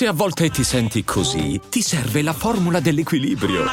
[0.00, 3.66] Se a volte ti senti così, ti serve la formula dell'equilibrio.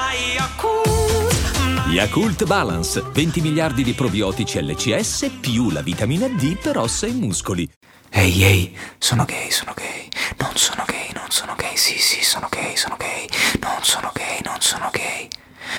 [1.88, 7.66] Yakult Balance, 20 miliardi di probiotici LCS più la vitamina D per ossa e muscoli.
[8.10, 10.10] Ehi, ehi, sono gay, sono gay.
[10.40, 11.78] Non sono gay, non sono gay.
[11.78, 13.26] Sì, sì, sono gay, sono gay.
[13.62, 15.30] Non sono gay, non sono gay.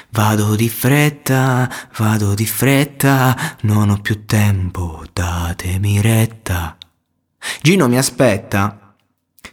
[0.09, 6.79] Vado di fretta, vado di fretta, non ho più tempo, datemi retta.
[7.61, 8.88] Gino mi aspetta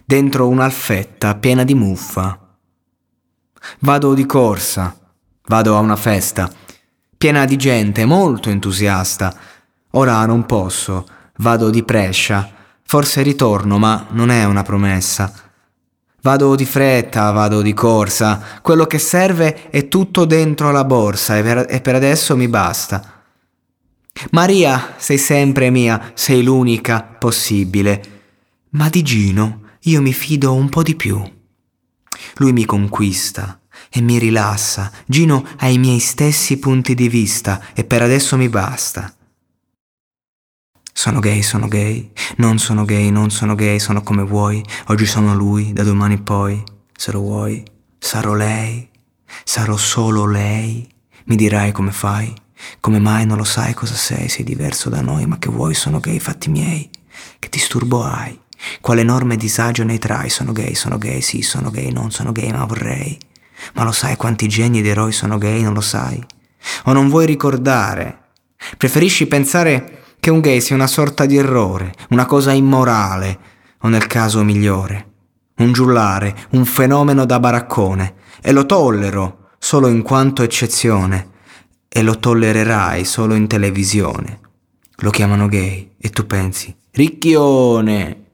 [0.06, 2.38] dentro un'alfetta piena di muffa.
[3.80, 4.96] Vado di corsa,
[5.46, 6.48] vado a una festa
[7.16, 9.34] piena di gente molto entusiasta.
[9.92, 12.48] Ora non posso, vado di prescia,
[12.84, 15.32] forse ritorno, ma non è una promessa.
[16.22, 21.42] Vado di fretta, vado di corsa, quello che serve è tutto dentro la borsa e
[21.42, 23.14] per, e per adesso mi basta.
[24.30, 28.02] Maria, sei sempre mia, sei l'unica possibile.
[28.70, 31.20] Ma di Gino io mi fido un po' di più.
[32.36, 34.90] Lui mi conquista e mi rilassa.
[35.06, 39.12] Gino ha i miei stessi punti di vista e per adesso mi basta.
[40.92, 44.64] Sono gay, sono gay, non sono gay, non sono gay, sono come vuoi.
[44.86, 46.62] Oggi sono lui, da domani poi,
[46.96, 47.62] se lo vuoi,
[47.98, 48.88] sarò lei,
[49.44, 50.88] sarò solo lei.
[51.26, 52.32] Mi dirai come fai,
[52.80, 56.00] come mai non lo sai cosa sei, sei diverso da noi, ma che vuoi, sono
[56.00, 56.88] gay, fatti miei.
[57.38, 58.40] Che disturbo hai?
[58.80, 60.28] Quale enorme disagio ne trai?
[60.30, 63.18] Sono gay, sono gay, sì, sono gay, non sono gay, ma vorrei.
[63.74, 66.22] Ma lo sai quanti geni ed eroi sono gay, non lo sai?
[66.84, 68.18] O non vuoi ricordare?
[68.76, 73.38] Preferisci pensare che un gay sia una sorta di errore, una cosa immorale,
[73.80, 75.12] o nel caso migliore,
[75.58, 81.30] un giullare, un fenomeno da baraccone, e lo tollero solo in quanto eccezione,
[81.88, 84.40] e lo tollererai solo in televisione.
[84.96, 88.25] Lo chiamano gay, e tu pensi, ricchione!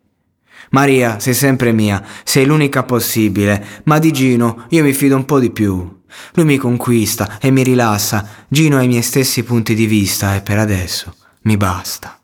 [0.70, 5.38] Maria, sei sempre mia, sei l'unica possibile, ma di Gino io mi fido un po'
[5.38, 6.00] di più.
[6.34, 10.40] Lui mi conquista e mi rilassa, Gino ha i miei stessi punti di vista e
[10.42, 12.21] per adesso mi basta.